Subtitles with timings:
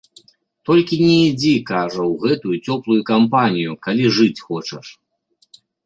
[0.69, 4.85] Толькі не ідзі, кажа, у гэтую цёплую кампанію, калі жыць хочаш.